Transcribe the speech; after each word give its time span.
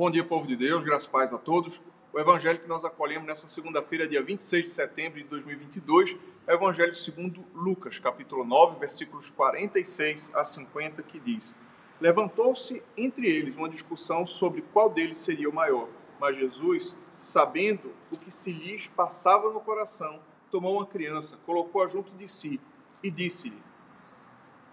Bom 0.00 0.10
dia, 0.10 0.24
povo 0.24 0.46
de 0.46 0.56
Deus, 0.56 0.82
graças 0.82 1.04
e 1.04 1.10
paz 1.10 1.30
a 1.30 1.36
todos. 1.36 1.78
O 2.10 2.18
evangelho 2.18 2.58
que 2.58 2.66
nós 2.66 2.86
acolhemos 2.86 3.26
nessa 3.28 3.46
segunda-feira, 3.48 4.08
dia 4.08 4.22
26 4.22 4.64
de 4.64 4.70
setembro 4.70 5.18
de 5.18 5.26
2022, 5.26 6.16
é 6.46 6.52
o 6.52 6.54
evangelho 6.54 6.94
segundo 6.94 7.44
Lucas, 7.54 7.98
capítulo 7.98 8.42
9, 8.42 8.80
versículos 8.80 9.28
46 9.28 10.34
a 10.34 10.42
50, 10.42 11.02
que 11.02 11.20
diz: 11.20 11.54
Levantou-se 12.00 12.82
entre 12.96 13.28
eles 13.28 13.58
uma 13.58 13.68
discussão 13.68 14.24
sobre 14.24 14.64
qual 14.72 14.88
deles 14.88 15.18
seria 15.18 15.50
o 15.50 15.54
maior. 15.54 15.86
Mas 16.18 16.34
Jesus, 16.34 16.96
sabendo 17.18 17.92
o 18.10 18.18
que 18.18 18.30
se 18.30 18.50
lhes 18.50 18.86
passava 18.86 19.52
no 19.52 19.60
coração, 19.60 20.18
tomou 20.50 20.76
uma 20.76 20.86
criança, 20.86 21.36
colocou-a 21.44 21.86
junto 21.86 22.10
de 22.14 22.26
si 22.26 22.58
e 23.02 23.10
disse-lhe: 23.10 23.62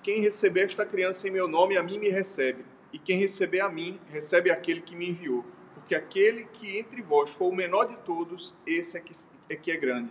Quem 0.01 0.21
receber 0.21 0.61
esta 0.61 0.85
criança 0.85 1.27
em 1.27 1.31
meu 1.31 1.49
nome, 1.49 1.75
a 1.75 1.83
mim 1.83 1.99
me 1.99 2.07
recebe 2.07 2.63
e 2.91 2.99
quem 2.99 3.19
receber 3.19 3.59
a 3.59 3.69
mim, 3.69 3.99
recebe 4.09 4.49
aquele 4.49 4.81
que 4.81 4.95
me 4.95 5.09
enviou. 5.09 5.45
Porque 5.73 5.95
aquele 5.95 6.45
que 6.45 6.77
entre 6.77 7.01
vós 7.01 7.29
for 7.29 7.47
o 7.47 7.55
menor 7.55 7.85
de 7.85 7.97
todos, 7.97 8.55
esse 8.65 8.97
é 8.97 8.99
que 8.99 9.13
é, 9.49 9.55
que 9.55 9.71
é 9.71 9.77
grande. 9.77 10.09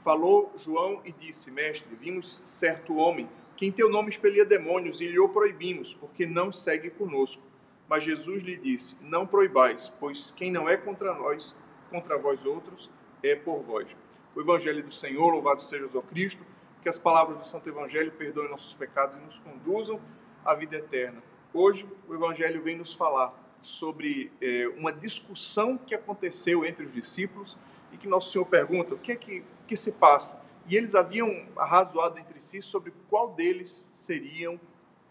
Falou 0.00 0.52
João 0.58 1.00
e 1.04 1.12
disse: 1.12 1.50
Mestre, 1.50 1.94
vimos 1.96 2.42
certo 2.44 2.96
homem 2.96 3.28
que 3.56 3.66
em 3.66 3.72
teu 3.72 3.90
nome 3.90 4.08
expelia 4.08 4.44
demônios 4.44 5.00
e 5.00 5.08
lhe 5.08 5.18
o 5.18 5.28
proibimos, 5.28 5.92
porque 5.94 6.24
não 6.24 6.52
segue 6.52 6.90
conosco. 6.90 7.42
Mas 7.88 8.04
Jesus 8.04 8.42
lhe 8.42 8.56
disse: 8.56 8.96
Não 9.00 9.26
proibais, 9.26 9.92
pois 9.98 10.32
quem 10.36 10.52
não 10.52 10.68
é 10.68 10.76
contra 10.76 11.14
nós, 11.14 11.56
contra 11.90 12.18
vós 12.18 12.44
outros, 12.44 12.90
é 13.22 13.34
por 13.34 13.60
vós. 13.60 13.96
O 14.34 14.40
Evangelho 14.40 14.84
do 14.84 14.92
Senhor, 14.92 15.28
louvado 15.30 15.62
seja 15.62 15.86
o 15.86 16.02
Cristo, 16.02 16.44
que 16.82 16.88
as 16.88 16.98
palavras 16.98 17.38
do 17.38 17.46
Santo 17.46 17.68
Evangelho 17.68 18.12
perdoem 18.12 18.48
nossos 18.48 18.74
pecados 18.74 19.16
e 19.16 19.20
nos 19.20 19.38
conduzam 19.40 20.00
à 20.44 20.54
vida 20.54 20.76
eterna. 20.76 21.22
Hoje, 21.52 21.88
o 22.06 22.14
Evangelho 22.14 22.62
vem 22.62 22.76
nos 22.76 22.92
falar 22.92 23.34
sobre 23.62 24.30
é, 24.40 24.68
uma 24.76 24.92
discussão 24.92 25.78
que 25.78 25.94
aconteceu 25.94 26.64
entre 26.64 26.84
os 26.84 26.92
discípulos 26.92 27.56
e 27.90 27.96
que 27.96 28.06
Nosso 28.06 28.30
Senhor 28.30 28.44
pergunta 28.44 28.94
o 28.94 28.98
que 28.98 29.12
é 29.12 29.16
que, 29.16 29.42
que 29.66 29.76
se 29.76 29.92
passa. 29.92 30.42
E 30.68 30.76
eles 30.76 30.94
haviam 30.94 31.46
arrazoado 31.56 32.18
entre 32.18 32.38
si 32.40 32.60
sobre 32.60 32.92
qual 33.08 33.32
deles 33.32 33.90
seriam 33.94 34.60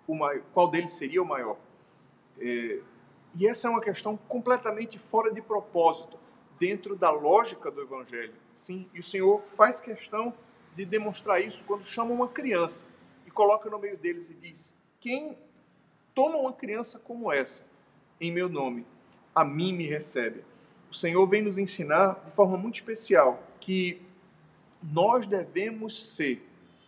o 0.06 0.14
maior, 0.14 0.44
qual 0.54 0.70
deles 0.70 0.92
seria 0.92 1.22
o 1.22 1.26
maior. 1.26 1.58
É, 2.40 2.80
e 3.36 3.48
essa 3.48 3.68
é 3.68 3.72
uma 3.72 3.82
questão 3.82 4.16
completamente 4.16 5.00
fora 5.00 5.34
de 5.34 5.42
propósito, 5.42 6.20
dentro 6.60 6.96
da 6.96 7.10
lógica 7.10 7.72
do 7.72 7.82
Evangelho. 7.82 8.34
Sim, 8.56 8.88
e 8.94 9.00
o 9.00 9.04
Senhor 9.04 9.42
faz 9.48 9.82
questão 9.82 10.34
de 10.76 10.86
demonstrar 10.86 11.42
isso 11.42 11.64
quando 11.66 11.84
chama 11.84 12.14
uma 12.14 12.28
criança 12.28 12.86
e 13.26 13.32
coloca 13.32 13.70
no 13.70 13.80
meio 13.80 13.98
deles 13.98 14.30
e 14.30 14.34
diz: 14.36 14.74
quem 15.00 15.38
toma 16.18 16.36
uma 16.40 16.52
criança 16.52 16.98
como 16.98 17.32
essa, 17.32 17.64
em 18.20 18.32
meu 18.32 18.50
nome, 18.50 18.88
a 19.36 19.46
mim 19.46 19.72
me 19.72 19.86
recebe. 19.86 20.44
O 20.90 20.96
Senhor 20.96 21.24
vem 21.28 21.44
nos 21.44 21.60
ensinar 21.60 22.24
de 22.26 22.32
forma 22.32 22.58
muito 22.58 22.74
especial 22.74 23.44
que 23.60 24.02
nós 24.82 25.28
devemos 25.28 26.16
ser 26.16 26.42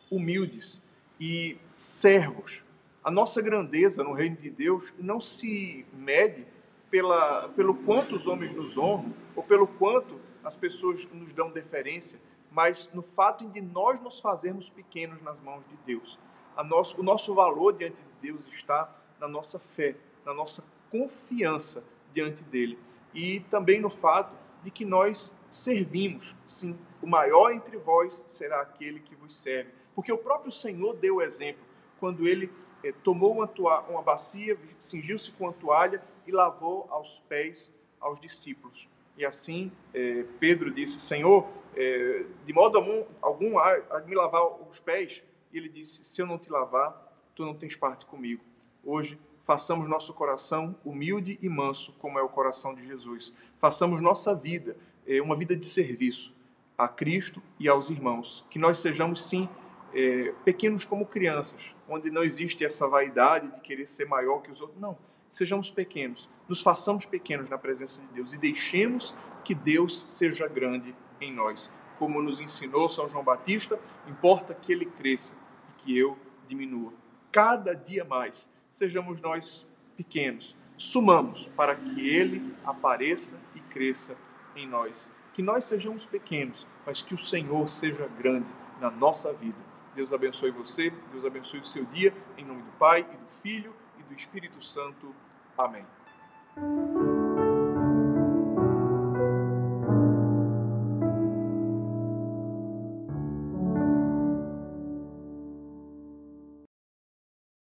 humildes 0.10 0.82
e 1.20 1.60
servos. 1.76 2.64
A 3.04 3.12
nossa 3.12 3.40
grandeza 3.40 4.04
no 4.04 4.14
reino 4.14 4.36
de 4.36 4.50
Deus 4.50 4.92
não 4.98 5.22
se 5.22 5.86
mede 5.94 6.48
pela, 6.90 7.50
pelo 7.50 7.76
quanto 7.76 8.16
os 8.16 8.26
homens 8.26 8.52
nos 8.56 8.80
honram 8.80 9.14
ou 9.36 9.44
pelo 9.44 9.68
quanto 9.68 10.20
as 10.44 10.56
pessoas 10.56 11.08
nos 11.14 11.32
dão 11.34 11.52
deferência, 11.52 12.20
mas 12.52 12.90
no 12.96 13.04
fato 13.04 13.48
de 13.48 13.62
nós 13.62 14.00
nos 14.00 14.20
fazermos 14.20 14.72
pequenos 14.72 15.22
nas 15.22 15.40
mãos 15.42 15.62
de 15.70 15.78
Deus. 15.86 16.18
Nosso, 16.66 17.00
o 17.00 17.04
nosso 17.04 17.36
valor 17.36 17.74
diante 17.74 18.02
de 18.02 18.32
Deus 18.32 18.48
está 18.48 18.96
na 19.20 19.28
nossa 19.28 19.60
fé, 19.60 19.96
na 20.26 20.34
nossa 20.34 20.64
confiança 20.92 21.84
diante 22.14 22.44
dele. 22.44 22.78
E 23.14 23.42
também 23.42 23.80
no 23.80 23.90
fato 23.90 24.36
de 24.64 24.72
que 24.72 24.86
nós 24.86 25.36
servimos. 25.50 26.36
Sim, 26.48 26.78
o 27.02 27.08
maior 27.08 27.52
entre 27.52 27.78
vós 27.78 28.24
será 28.28 28.62
aquele 28.62 29.00
que 29.00 29.16
vos 29.16 29.36
serve. 29.36 29.72
Porque 29.96 30.12
o 30.12 30.18
próprio 30.18 30.52
Senhor 30.52 30.96
deu 30.96 31.18
o 31.18 31.22
exemplo 31.22 31.64
quando 32.00 32.28
ele 32.28 32.52
eh, 32.84 32.94
tomou 33.04 33.34
uma, 33.34 33.50
uma 33.90 34.02
bacia, 34.02 34.58
cingiu-se 34.78 35.32
com 35.32 35.50
a 35.50 35.54
toalha 35.54 36.02
e 36.26 36.32
lavou 36.32 36.88
aos 36.90 37.20
pés 37.28 37.74
aos 38.00 38.20
discípulos. 38.20 38.88
E 39.18 39.26
assim 39.26 39.72
eh, 39.94 40.26
Pedro 40.40 40.72
disse: 40.72 41.00
Senhor, 41.00 41.48
eh, 41.76 42.26
de 42.46 42.54
modo 42.54 42.78
algum, 42.78 43.04
algum 43.22 43.56
de 44.02 44.08
me 44.08 44.16
lavar 44.16 44.46
os 44.70 44.80
pés. 44.80 45.22
E 45.52 45.58
ele 45.58 45.68
disse: 45.68 46.06
Se 46.06 46.22
eu 46.22 46.26
não 46.26 46.38
te 46.38 46.50
lavar, 46.50 47.10
tu 47.36 47.44
não 47.44 47.54
tens 47.54 47.76
parte 47.76 48.06
comigo. 48.06 48.44
Hoje, 48.92 49.20
façamos 49.44 49.88
nosso 49.88 50.12
coração 50.16 50.76
humilde 50.84 51.38
e 51.44 51.48
manso, 51.48 51.94
como 52.00 52.18
é 52.18 52.24
o 52.24 52.28
coração 52.28 52.74
de 52.74 52.84
Jesus. 52.88 53.32
Façamos 53.56 54.02
nossa 54.02 54.34
vida 54.34 54.76
é, 55.06 55.22
uma 55.22 55.36
vida 55.36 55.56
de 55.56 55.68
serviço 55.68 56.34
a 56.76 56.88
Cristo 56.88 57.40
e 57.60 57.70
aos 57.70 57.92
irmãos. 57.92 58.44
Que 58.50 58.58
nós 58.58 58.80
sejamos, 58.80 59.24
sim, 59.28 59.48
é, 59.94 60.34
pequenos 60.44 60.86
como 60.86 61.06
crianças, 61.06 61.72
onde 61.88 62.10
não 62.10 62.24
existe 62.24 62.66
essa 62.66 62.88
vaidade 62.88 63.52
de 63.52 63.60
querer 63.62 63.86
ser 63.86 64.08
maior 64.08 64.42
que 64.42 64.50
os 64.50 64.60
outros. 64.60 64.82
Não. 64.82 64.98
Sejamos 65.30 65.70
pequenos, 65.70 66.28
nos 66.48 66.64
façamos 66.64 67.06
pequenos 67.06 67.48
na 67.48 67.60
presença 67.60 68.02
de 68.02 68.08
Deus 68.08 68.34
e 68.34 68.40
deixemos 68.40 69.14
que 69.44 69.54
Deus 69.54 70.02
seja 70.02 70.48
grande 70.48 70.96
em 71.22 71.32
nós. 71.32 71.72
Como 72.00 72.24
nos 72.24 72.40
ensinou 72.40 72.90
São 72.90 73.08
João 73.08 73.24
Batista, 73.24 73.80
importa 74.08 74.56
que 74.56 74.74
ele 74.74 74.88
cresça 74.88 75.36
e 75.70 75.84
que 75.84 75.96
eu 75.96 76.18
diminua. 76.48 76.92
Cada 77.32 77.76
dia 77.76 78.04
mais 78.04 78.50
sejamos 78.72 79.22
nós 79.22 79.68
pequenos. 79.96 80.56
Sumamos 80.78 81.48
para 81.56 81.76
que 81.76 82.08
Ele 82.08 82.56
apareça 82.66 83.38
e 83.56 83.60
cresça 83.60 84.16
em 84.56 84.68
nós. 84.68 85.12
Que 85.34 85.42
nós 85.42 85.66
sejamos 85.66 86.06
pequenos, 86.06 86.66
mas 86.86 87.02
que 87.02 87.14
o 87.14 87.18
Senhor 87.18 87.68
seja 87.68 88.08
grande 88.08 88.48
na 88.80 88.90
nossa 88.90 89.34
vida. 89.34 89.58
Deus 89.96 90.14
abençoe 90.14 90.52
você, 90.52 90.92
Deus 91.12 91.26
abençoe 91.26 91.60
o 91.60 91.66
seu 91.66 91.86
dia, 91.86 92.14
em 92.38 92.46
nome 92.46 92.62
do 92.62 92.72
Pai, 92.78 93.02
e 93.02 93.18
do 93.18 93.30
Filho 93.42 93.74
e 94.00 94.04
do 94.04 94.14
Espírito 94.14 94.64
Santo. 94.64 95.14
Amém. 95.58 95.86